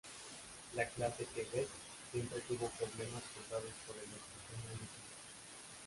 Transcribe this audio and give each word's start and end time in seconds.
La 0.73 0.83
clase 0.89 1.27
"Quebec" 1.31 1.67
siempre 2.11 2.39
tuvo 2.47 2.67
problemas 2.71 3.21
causados 3.35 3.71
por 3.85 3.95
el 3.97 4.05
oxígeno 4.09 4.71
líquido. 4.71 5.01